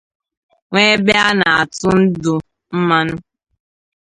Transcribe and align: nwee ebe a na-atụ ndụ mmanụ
nwee 0.69 0.87
ebe 0.95 1.13
a 1.27 1.29
na-atụ 1.39 1.89
ndụ 2.01 2.33
mmanụ 2.77 3.15